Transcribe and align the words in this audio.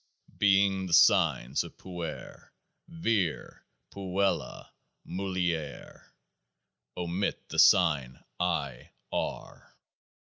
being 0.39 0.87
the 0.87 0.93
signs 0.93 1.63
of 1.63 1.77
Puer, 1.77 2.51
Vir, 2.87 3.63
Puella, 3.91 4.71
Mulier. 5.07 6.07
Omit 6.97 7.47
the 7.49 7.59
sign 7.59 8.19
I. 8.39 8.93
R. 9.11 9.77